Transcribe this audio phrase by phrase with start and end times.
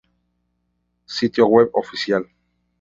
[1.05, 2.27] Sitio Web Oficial.